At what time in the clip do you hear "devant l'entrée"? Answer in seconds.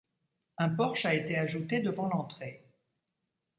1.79-2.63